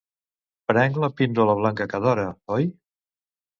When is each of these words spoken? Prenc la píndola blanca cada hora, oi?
Prenc 0.71 0.97
la 1.03 1.09
píndola 1.19 1.55
blanca 1.61 1.89
cada 1.93 2.11
hora, 2.17 2.27
oi? 2.59 2.69